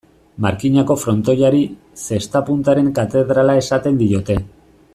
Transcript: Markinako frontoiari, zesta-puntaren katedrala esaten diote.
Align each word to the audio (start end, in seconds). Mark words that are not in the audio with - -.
Markinako 0.43 0.95
frontoiari, 1.01 1.59
zesta-puntaren 2.05 2.89
katedrala 3.01 3.59
esaten 3.65 4.01
diote. 4.05 4.39